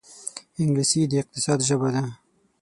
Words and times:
انګلیسي 0.61 1.01
د 1.07 1.13
اقتصاد 1.21 1.59
ژبه 1.67 1.89
ده 1.95 2.03